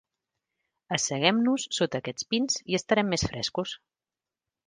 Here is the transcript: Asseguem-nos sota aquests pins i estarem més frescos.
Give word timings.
Asseguem-nos 0.95 1.65
sota 1.79 2.01
aquests 2.01 2.27
pins 2.33 2.57
i 2.73 2.79
estarem 2.79 3.13
més 3.13 3.27
frescos. 3.33 3.75